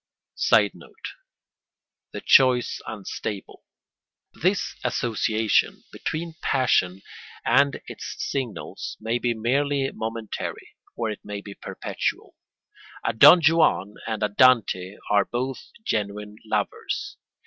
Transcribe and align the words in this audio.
[Sidenote: 0.33 1.09
The 2.11 2.21
choice 2.21 2.81
unstable.] 2.87 3.65
This 4.33 4.73
association 4.83 5.83
between 5.91 6.33
passion 6.41 7.03
and 7.45 7.79
its 7.85 8.15
signals 8.17 8.97
may 8.99 9.19
be 9.19 9.35
merely 9.35 9.91
momentary, 9.91 10.75
or 10.95 11.11
it 11.11 11.19
may 11.23 11.39
be 11.39 11.53
perpetual: 11.53 12.35
a 13.05 13.13
Don 13.13 13.43
Juan 13.47 13.97
and 14.07 14.23
a 14.23 14.29
Dante 14.29 14.97
are 15.11 15.25
both 15.25 15.69
genuine 15.83 16.37
lovers. 16.45 17.17